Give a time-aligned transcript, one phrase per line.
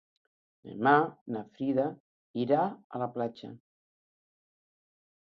[0.69, 0.93] Demà
[1.35, 1.87] na Frida
[2.47, 3.55] irà a la platja.